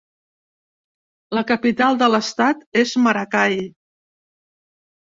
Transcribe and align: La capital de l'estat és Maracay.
La 1.39 1.43
capital 1.53 2.01
de 2.01 2.09
l'estat 2.15 2.67
és 2.85 2.99
Maracay. 3.05 3.59